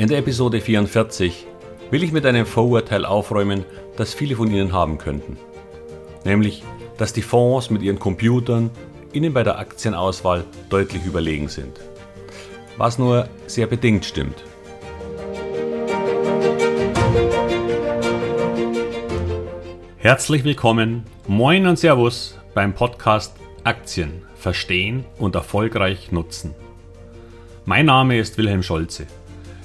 [0.00, 1.46] In der Episode 44
[1.90, 3.66] will ich mit einem Vorurteil aufräumen,
[3.98, 5.36] das viele von Ihnen haben könnten.
[6.24, 6.62] Nämlich,
[6.96, 8.70] dass die Fonds mit ihren Computern
[9.12, 11.80] Ihnen bei der Aktienauswahl deutlich überlegen sind.
[12.78, 14.42] Was nur sehr bedingt stimmt.
[19.98, 26.54] Herzlich willkommen, moin und Servus beim Podcast Aktien verstehen und erfolgreich nutzen.
[27.66, 29.06] Mein Name ist Wilhelm Scholze.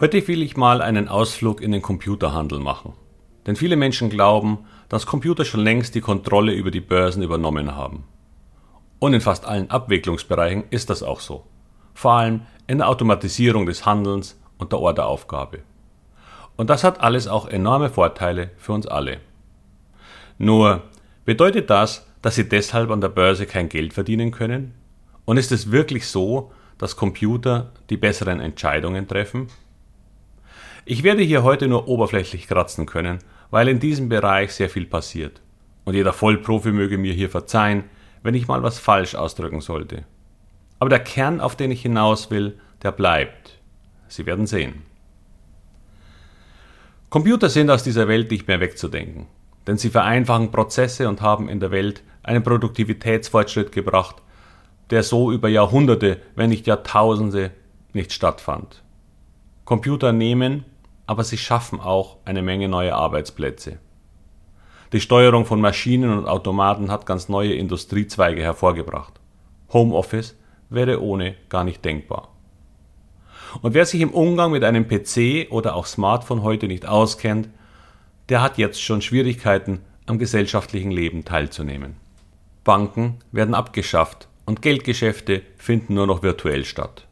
[0.00, 2.94] Heute will ich mal einen Ausflug in den Computerhandel machen.
[3.46, 8.02] Denn viele Menschen glauben, dass Computer schon längst die Kontrolle über die Börsen übernommen haben.
[8.98, 11.44] Und in fast allen Abwicklungsbereichen ist das auch so.
[11.94, 15.60] Vor allem in der Automatisierung des Handelns und der Orderaufgabe.
[16.56, 19.18] Und das hat alles auch enorme Vorteile für uns alle.
[20.38, 20.82] Nur
[21.24, 24.74] bedeutet das, dass Sie deshalb an der Börse kein Geld verdienen können?
[25.24, 29.50] Und ist es wirklich so, dass Computer die besseren Entscheidungen treffen?
[30.86, 35.40] Ich werde hier heute nur oberflächlich kratzen können, weil in diesem Bereich sehr viel passiert.
[35.84, 37.84] Und jeder Vollprofi möge mir hier verzeihen,
[38.22, 40.04] wenn ich mal was falsch ausdrücken sollte.
[40.78, 43.58] Aber der Kern, auf den ich hinaus will, der bleibt.
[44.08, 44.82] Sie werden sehen.
[47.08, 49.26] Computer sind aus dieser Welt nicht mehr wegzudenken,
[49.66, 54.16] denn sie vereinfachen Prozesse und haben in der Welt einen Produktivitätsfortschritt gebracht,
[54.90, 57.52] der so über Jahrhunderte, wenn nicht Jahrtausende
[57.92, 58.82] nicht stattfand.
[59.64, 60.64] Computer nehmen
[61.06, 63.78] aber sie schaffen auch eine Menge neue Arbeitsplätze.
[64.92, 69.14] Die Steuerung von Maschinen und Automaten hat ganz neue Industriezweige hervorgebracht.
[69.72, 70.36] Homeoffice
[70.70, 72.28] wäre ohne gar nicht denkbar.
[73.62, 77.48] Und wer sich im Umgang mit einem PC oder auch Smartphone heute nicht auskennt,
[78.28, 81.96] der hat jetzt schon Schwierigkeiten, am gesellschaftlichen Leben teilzunehmen.
[82.62, 87.06] Banken werden abgeschafft und Geldgeschäfte finden nur noch virtuell statt.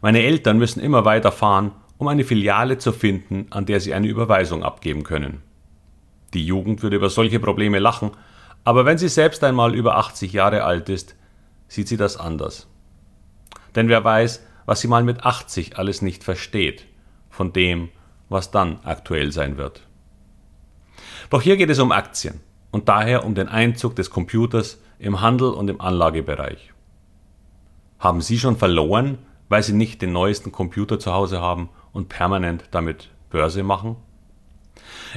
[0.00, 4.06] Meine Eltern müssen immer weiter fahren, um eine Filiale zu finden, an der sie eine
[4.06, 5.42] Überweisung abgeben können.
[6.34, 8.10] Die Jugend würde über solche Probleme lachen,
[8.64, 11.14] aber wenn sie selbst einmal über 80 Jahre alt ist,
[11.68, 12.68] sieht sie das anders.
[13.74, 16.86] Denn wer weiß, was sie mal mit 80 alles nicht versteht
[17.30, 17.90] von dem,
[18.28, 19.82] was dann aktuell sein wird.
[21.30, 22.40] Doch hier geht es um Aktien
[22.70, 26.72] und daher um den Einzug des Computers im Handel und im Anlagebereich.
[27.98, 29.18] Haben Sie schon verloren,
[29.48, 33.96] weil Sie nicht den neuesten Computer zu Hause haben und permanent damit Börse machen?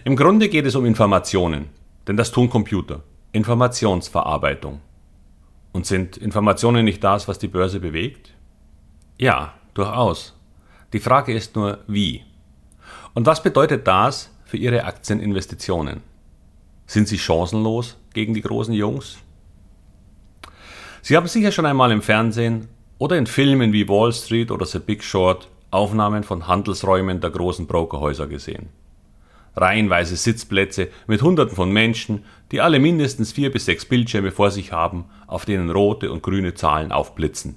[0.05, 1.69] Im Grunde geht es um Informationen,
[2.07, 3.03] denn das tun Computer.
[3.33, 4.79] Informationsverarbeitung.
[5.73, 8.33] Und sind Informationen nicht das, was die Börse bewegt?
[9.17, 10.33] Ja, durchaus.
[10.93, 12.23] Die Frage ist nur, wie?
[13.13, 16.01] Und was bedeutet das für Ihre Aktieninvestitionen?
[16.87, 19.17] Sind Sie chancenlos gegen die großen Jungs?
[21.01, 24.79] Sie haben sicher schon einmal im Fernsehen oder in Filmen wie Wall Street oder The
[24.79, 28.69] Big Short Aufnahmen von Handelsräumen der großen Brokerhäuser gesehen.
[29.55, 34.71] Reihenweise Sitzplätze mit Hunderten von Menschen, die alle mindestens vier bis sechs Bildschirme vor sich
[34.71, 37.55] haben, auf denen rote und grüne Zahlen aufblitzen.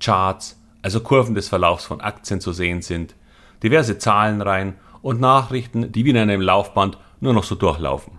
[0.00, 3.14] Charts, also Kurven des Verlaufs von Aktien zu sehen sind,
[3.62, 8.18] diverse Zahlenreihen und Nachrichten, die wie in einem Laufband nur noch so durchlaufen.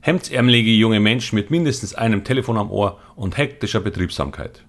[0.00, 4.64] Hemdsärmelige junge Menschen mit mindestens einem Telefon am Ohr und hektischer Betriebsamkeit.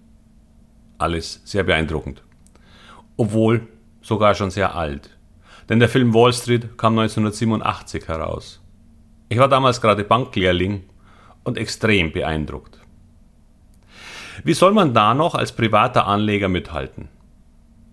[0.97, 2.23] Alles sehr beeindruckend
[3.19, 3.67] obwohl
[4.01, 5.09] sogar schon sehr alt.
[5.67, 8.61] Denn der Film Wall Street kam 1987 heraus.
[9.27, 10.85] Ich war damals gerade Banklehrling
[11.43, 12.79] und extrem beeindruckt.
[14.45, 17.09] Wie soll man da noch als privater Anleger mithalten?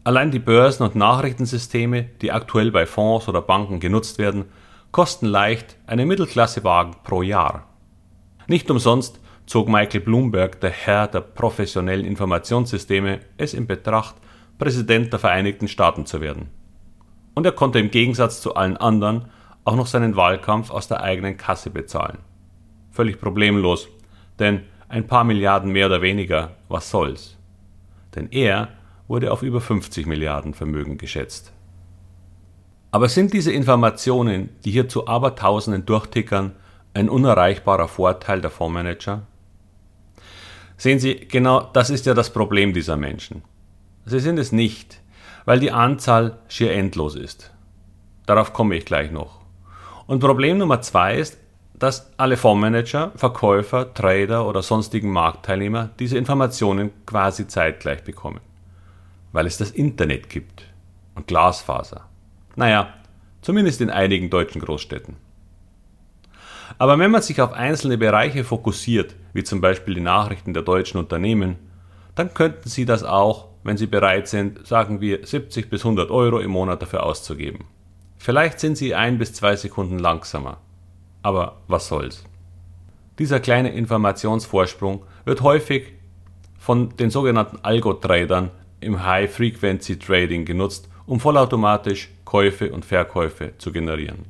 [0.04, 4.44] Allein die Börsen und Nachrichtensysteme, die aktuell bei Fonds oder Banken genutzt werden,
[4.92, 7.66] kosten leicht eine Mittelklassewagen pro Jahr.
[8.46, 14.14] Nicht umsonst zog Michael Bloomberg, der Herr der professionellen Informationssysteme, es in Betracht,
[14.58, 16.48] Präsident der Vereinigten Staaten zu werden.
[17.34, 19.26] Und er konnte im Gegensatz zu allen anderen
[19.64, 22.18] auch noch seinen Wahlkampf aus der eigenen Kasse bezahlen.
[22.90, 23.88] Völlig problemlos,
[24.38, 27.36] denn ein paar Milliarden mehr oder weniger, was soll's?
[28.14, 28.68] Denn er
[29.08, 31.52] wurde auf über 50 Milliarden Vermögen geschätzt.
[32.90, 36.52] Aber sind diese Informationen, die hier zu Abertausenden durchtickern,
[36.94, 39.26] ein unerreichbarer Vorteil der Fondsmanager?
[40.78, 43.42] Sehen Sie, genau das ist ja das Problem dieser Menschen.
[44.06, 45.02] Sie sind es nicht,
[45.44, 47.52] weil die Anzahl schier endlos ist.
[48.24, 49.40] Darauf komme ich gleich noch.
[50.06, 51.38] Und Problem Nummer zwei ist,
[51.74, 58.40] dass alle Fondsmanager, Verkäufer, Trader oder sonstigen Marktteilnehmer diese Informationen quasi zeitgleich bekommen.
[59.32, 60.64] Weil es das Internet gibt
[61.16, 62.08] und Glasfaser.
[62.54, 62.94] Naja,
[63.42, 65.16] zumindest in einigen deutschen Großstädten.
[66.78, 70.98] Aber wenn man sich auf einzelne Bereiche fokussiert, wie zum Beispiel die Nachrichten der deutschen
[70.98, 71.56] Unternehmen,
[72.14, 76.38] dann könnten Sie das auch, wenn Sie bereit sind, sagen wir 70 bis 100 Euro
[76.38, 77.64] im Monat dafür auszugeben.
[78.16, 80.58] Vielleicht sind Sie ein bis zwei Sekunden langsamer.
[81.22, 82.24] Aber was soll's?
[83.18, 85.94] Dieser kleine Informationsvorsprung wird häufig
[86.58, 94.26] von den sogenannten Algo-Tradern im High-Frequency-Trading genutzt, um vollautomatisch Käufe und Verkäufe zu generieren.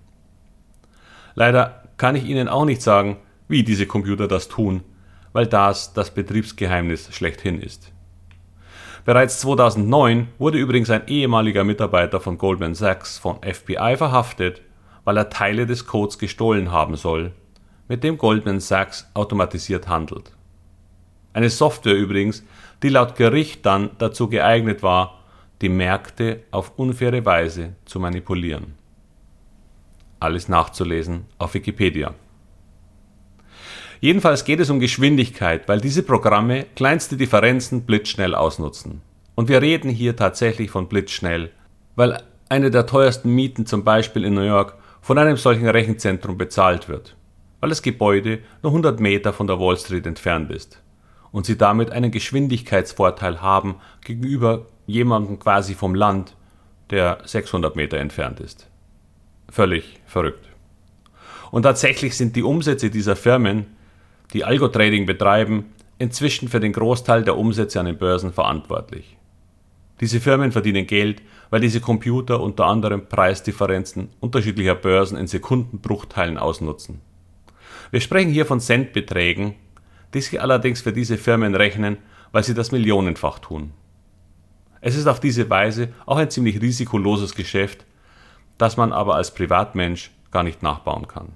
[1.34, 3.18] Leider kann ich Ihnen auch nicht sagen,
[3.48, 4.82] wie diese Computer das tun,
[5.32, 7.92] weil das das Betriebsgeheimnis schlechthin ist.
[9.06, 14.62] Bereits 2009 wurde übrigens ein ehemaliger Mitarbeiter von Goldman Sachs von FBI verhaftet,
[15.04, 17.30] weil er Teile des Codes gestohlen haben soll,
[17.86, 20.32] mit dem Goldman Sachs automatisiert handelt.
[21.32, 22.44] Eine Software übrigens,
[22.82, 25.20] die laut Gericht dann dazu geeignet war,
[25.62, 28.74] die Märkte auf unfaire Weise zu manipulieren.
[30.18, 32.12] Alles nachzulesen auf Wikipedia.
[34.00, 39.02] Jedenfalls geht es um Geschwindigkeit, weil diese Programme kleinste Differenzen blitzschnell ausnutzen.
[39.34, 41.50] Und wir reden hier tatsächlich von blitzschnell,
[41.94, 46.88] weil eine der teuersten Mieten zum Beispiel in New York von einem solchen Rechenzentrum bezahlt
[46.88, 47.16] wird,
[47.60, 50.82] weil das Gebäude nur 100 Meter von der Wall Street entfernt ist
[51.32, 56.34] und sie damit einen Geschwindigkeitsvorteil haben gegenüber jemandem quasi vom Land,
[56.90, 58.68] der 600 Meter entfernt ist.
[59.50, 60.48] Völlig verrückt.
[61.50, 63.75] Und tatsächlich sind die Umsätze dieser Firmen
[64.32, 69.16] die Algo-Trading betreiben, inzwischen für den Großteil der Umsätze an den Börsen verantwortlich.
[70.00, 77.00] Diese Firmen verdienen Geld, weil diese Computer unter anderem Preisdifferenzen unterschiedlicher Börsen in Sekundenbruchteilen ausnutzen.
[77.90, 79.54] Wir sprechen hier von Centbeträgen,
[80.12, 81.98] die sich allerdings für diese Firmen rechnen,
[82.32, 83.72] weil sie das millionenfach tun.
[84.80, 87.86] Es ist auf diese Weise auch ein ziemlich risikoloses Geschäft,
[88.58, 91.32] das man aber als Privatmensch gar nicht nachbauen kann.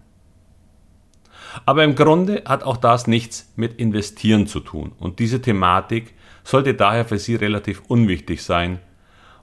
[1.66, 4.92] Aber im Grunde hat auch das nichts mit Investieren zu tun.
[4.98, 6.14] Und diese Thematik
[6.44, 8.78] sollte daher für Sie relativ unwichtig sein,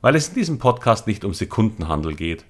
[0.02, 2.46] weil es in diesem Podcast nicht um Sekundenhandel geht,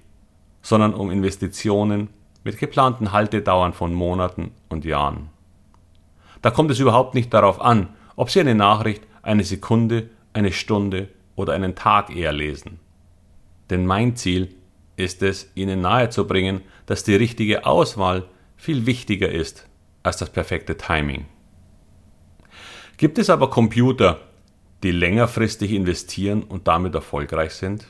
[0.62, 2.08] sondern um Investitionen
[2.44, 5.28] mit geplanten Haltedauern von Monaten und Jahren.
[6.42, 11.08] Da kommt es überhaupt nicht darauf an, ob Sie eine Nachricht eine Sekunde, eine Stunde
[11.36, 12.80] oder einen Tag eher lesen.
[13.70, 14.54] Denn mein Ziel
[14.96, 18.24] ist es, Ihnen nahezubringen, dass die richtige Auswahl
[18.58, 19.66] viel wichtiger ist
[20.02, 21.24] als das perfekte Timing.
[22.98, 24.20] Gibt es aber Computer,
[24.82, 27.86] die längerfristig investieren und damit erfolgreich sind?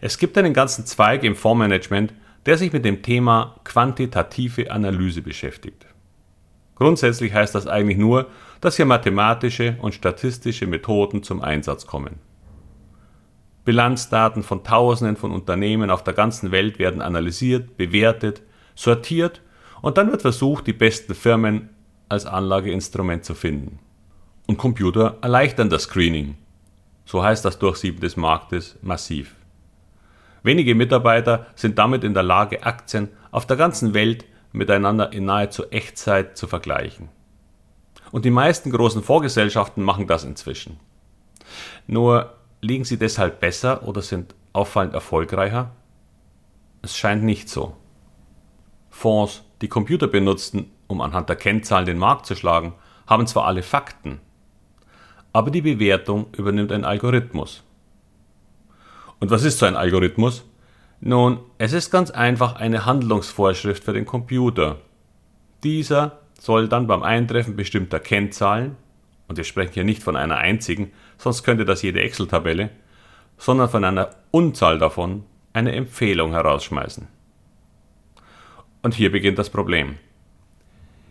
[0.00, 2.12] Es gibt einen ganzen Zweig im Fondsmanagement,
[2.44, 5.86] der sich mit dem Thema quantitative Analyse beschäftigt.
[6.74, 8.28] Grundsätzlich heißt das eigentlich nur,
[8.60, 12.18] dass hier mathematische und statistische Methoden zum Einsatz kommen.
[13.64, 18.42] Bilanzdaten von Tausenden von Unternehmen auf der ganzen Welt werden analysiert, bewertet,
[18.74, 19.40] sortiert
[19.82, 21.70] und dann wird versucht, die besten Firmen
[22.08, 23.78] als Anlageinstrument zu finden.
[24.46, 26.36] Und Computer erleichtern das Screening.
[27.04, 29.36] So heißt das Durchsieben des Marktes massiv.
[30.42, 35.70] Wenige Mitarbeiter sind damit in der Lage, Aktien auf der ganzen Welt miteinander in nahezu
[35.70, 37.08] Echtzeit zu vergleichen.
[38.12, 40.78] Und die meisten großen Vorgesellschaften machen das inzwischen.
[41.86, 45.72] Nur liegen sie deshalb besser oder sind auffallend erfolgreicher?
[46.82, 47.76] Es scheint nicht so.
[48.94, 52.74] Fonds, die Computer benutzten, um anhand der Kennzahlen den Markt zu schlagen,
[53.08, 54.20] haben zwar alle Fakten,
[55.32, 57.64] aber die Bewertung übernimmt ein Algorithmus.
[59.18, 60.44] Und was ist so ein Algorithmus?
[61.00, 64.76] Nun, es ist ganz einfach eine Handlungsvorschrift für den Computer.
[65.64, 68.76] Dieser soll dann beim Eintreffen bestimmter Kennzahlen,
[69.26, 72.70] und wir sprechen hier nicht von einer einzigen, sonst könnte das jede Excel-Tabelle,
[73.38, 77.08] sondern von einer Unzahl davon eine Empfehlung herausschmeißen.
[78.84, 79.94] Und hier beginnt das Problem.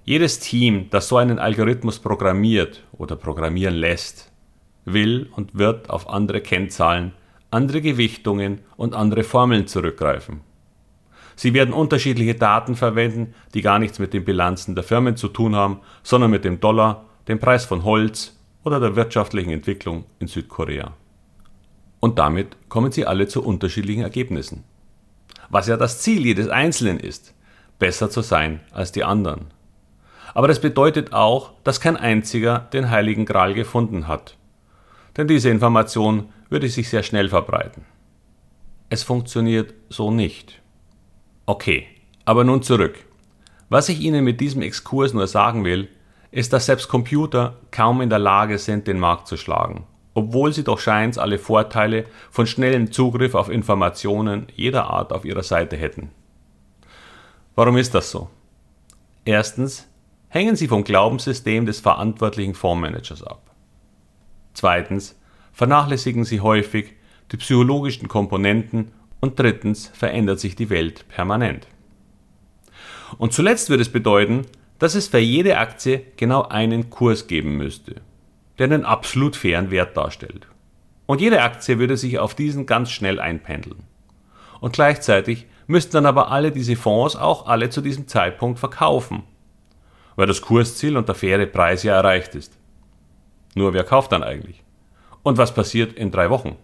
[0.06, 4.32] Jedes Team, das so einen Algorithmus programmiert oder programmieren lässt,
[4.86, 7.13] will und wird auf andere Kennzahlen,
[7.50, 10.42] andere Gewichtungen und andere Formeln zurückgreifen.
[11.36, 15.56] Sie werden unterschiedliche Daten verwenden, die gar nichts mit den Bilanzen der Firmen zu tun
[15.56, 20.94] haben, sondern mit dem Dollar, dem Preis von Holz oder der wirtschaftlichen Entwicklung in Südkorea.
[22.00, 24.63] Und damit kommen sie alle zu unterschiedlichen Ergebnissen.
[25.50, 27.34] Was ja das Ziel jedes Einzelnen ist,
[27.80, 29.48] besser zu sein als die anderen.
[30.34, 34.38] Aber das bedeutet auch, dass kein einziger den heiligen Gral gefunden hat.
[35.18, 37.86] Denn diese Information würde sich sehr schnell verbreiten.
[38.89, 40.62] es funktioniert so nicht.
[41.48, 41.88] Okay,
[42.25, 43.06] aber nun zurück.
[43.70, 45.89] Was ich Ihnen mit diesem Exkurs nur sagen will,
[46.30, 50.63] ist, dass selbst Computer kaum in der Lage sind, den Markt zu schlagen, obwohl sie
[50.63, 56.12] doch scheins alle Vorteile von schnellem Zugriff auf Informationen jeder Art auf ihrer Seite hätten.
[57.55, 58.29] Warum ist das so?
[59.25, 59.88] Erstens
[60.29, 63.51] hängen sie vom Glaubenssystem des verantwortlichen Fondsmanagers ab.
[64.53, 65.15] Zweitens
[65.51, 66.93] vernachlässigen sie häufig
[67.31, 71.67] die psychologischen Komponenten und drittens verändert sich die Welt permanent.
[73.19, 74.45] Und zuletzt würde es bedeuten,
[74.79, 78.01] dass es für jede Aktie genau einen Kurs geben müsste,
[78.57, 80.48] der einen absolut fairen Wert darstellt.
[81.05, 83.83] Und jede Aktie würde sich auf diesen ganz schnell einpendeln.
[84.60, 89.24] Und gleichzeitig müssten dann aber alle diese Fonds auch alle zu diesem Zeitpunkt verkaufen,
[90.15, 92.58] weil das Kursziel und der faire Preis ja erreicht ist.
[93.55, 94.63] Nur wer kauft dann eigentlich?
[95.22, 96.58] Und was passiert in drei Wochen?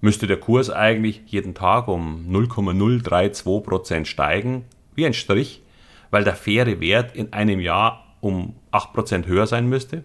[0.00, 5.62] Müsste der Kurs eigentlich jeden Tag um 0,032% steigen, wie ein Strich,
[6.10, 10.04] weil der faire Wert in einem Jahr um 8% höher sein müsste?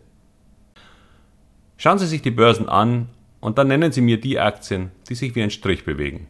[1.77, 5.35] Schauen Sie sich die Börsen an und dann nennen Sie mir die Aktien, die sich
[5.35, 6.27] wie ein Strich bewegen.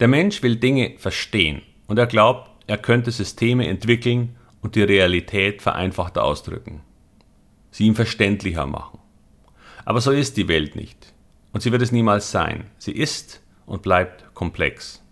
[0.00, 5.62] Der Mensch will Dinge verstehen und er glaubt, er könnte Systeme entwickeln und die Realität
[5.62, 6.82] vereinfachter ausdrücken,
[7.70, 8.98] sie ihm verständlicher machen.
[9.84, 11.14] Aber so ist die Welt nicht.
[11.52, 12.66] Und sie wird es niemals sein.
[12.76, 15.02] Sie ist und bleibt komplex.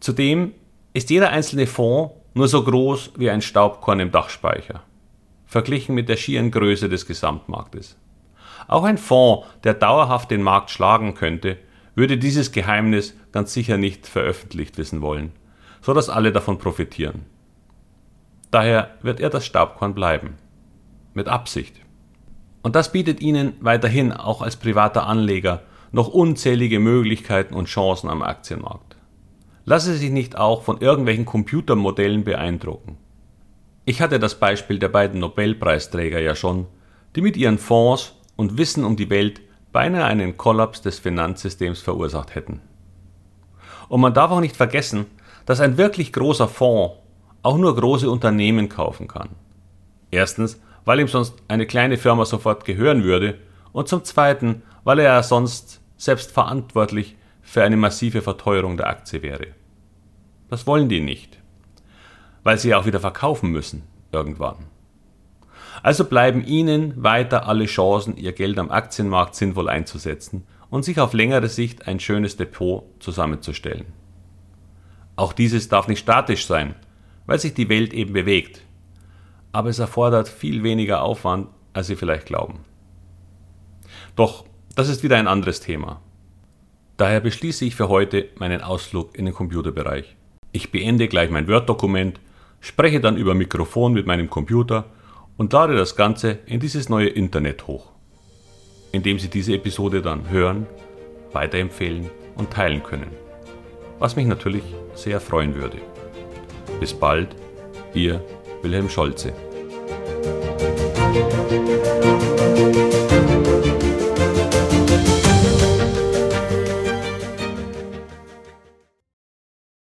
[0.00, 0.54] Zudem
[0.92, 4.82] ist jeder einzelne Fonds nur so groß wie ein Staubkorn im Dachspeicher,
[5.46, 7.96] verglichen mit der schieren Größe des Gesamtmarktes.
[8.68, 11.58] Auch ein Fonds, der dauerhaft den Markt schlagen könnte,
[11.94, 15.32] würde dieses Geheimnis ganz sicher nicht veröffentlicht wissen wollen,
[15.82, 17.26] so dass alle davon profitieren.
[18.52, 20.34] Daher wird er das Staubkorn bleiben.
[21.14, 21.74] Mit Absicht.
[22.62, 28.22] Und das bietet Ihnen weiterhin auch als privater Anleger noch unzählige Möglichkeiten und Chancen am
[28.22, 28.96] Aktienmarkt.
[29.64, 32.98] Lassen Sie sich nicht auch von irgendwelchen Computermodellen beeindrucken.
[33.84, 36.66] Ich hatte das Beispiel der beiden Nobelpreisträger ja schon,
[37.16, 39.40] die mit ihren Fonds und Wissen um die Welt
[39.72, 42.60] beinahe einen Kollaps des Finanzsystems verursacht hätten.
[43.94, 45.06] Und man darf auch nicht vergessen,
[45.46, 46.96] dass ein wirklich großer Fonds
[47.44, 49.28] auch nur große Unternehmen kaufen kann.
[50.10, 53.38] Erstens, weil ihm sonst eine kleine Firma sofort gehören würde
[53.72, 59.46] und zum Zweiten, weil er sonst selbst verantwortlich für eine massive Verteuerung der Aktie wäre.
[60.50, 61.38] Das wollen die nicht,
[62.42, 64.66] weil sie auch wieder verkaufen müssen irgendwann.
[65.84, 71.14] Also bleiben ihnen weiter alle Chancen, ihr Geld am Aktienmarkt sinnvoll einzusetzen und sich auf
[71.14, 73.86] längere Sicht ein schönes Depot zusammenzustellen.
[75.14, 76.74] Auch dieses darf nicht statisch sein,
[77.26, 78.64] weil sich die Welt eben bewegt
[79.54, 82.64] aber es erfordert viel weniger Aufwand, als Sie vielleicht glauben.
[84.16, 86.02] Doch das ist wieder ein anderes Thema.
[86.96, 90.16] Daher beschließe ich für heute meinen Ausflug in den Computerbereich.
[90.50, 92.20] Ich beende gleich mein Word-Dokument,
[92.60, 94.86] spreche dann über Mikrofon mit meinem Computer
[95.36, 97.92] und lade das Ganze in dieses neue Internet hoch,
[98.94, 100.66] indem Sie diese Episode dann hören,
[101.32, 103.10] weiterempfehlen und teilen können.
[103.98, 104.62] Was mich natürlich
[104.94, 105.78] sehr freuen würde.
[106.78, 107.34] Bis bald,
[107.92, 108.24] Ihr
[108.62, 109.32] Wilhelm Scholze.